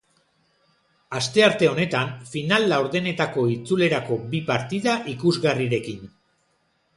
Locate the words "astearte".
1.17-1.67